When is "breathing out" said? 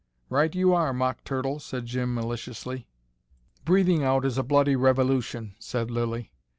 3.65-4.25